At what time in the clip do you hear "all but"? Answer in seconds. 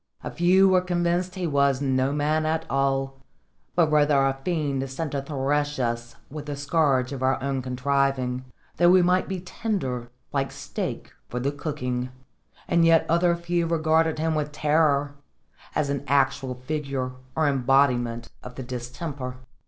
2.71-3.91